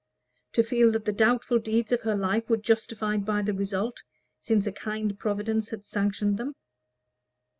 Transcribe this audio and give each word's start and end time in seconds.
to 0.51 0.63
feel 0.63 0.89
that 0.91 1.05
the 1.05 1.11
doubtful 1.11 1.59
deeds 1.59 1.91
of 1.91 2.01
her 2.01 2.15
life 2.15 2.49
were 2.49 2.57
justified 2.57 3.23
by 3.23 3.39
the 3.43 3.53
result, 3.53 4.01
since 4.39 4.65
a 4.65 4.71
kind 4.71 5.19
Providence 5.19 5.69
had 5.69 5.85
sanctioned 5.85 6.37
them? 6.39 6.55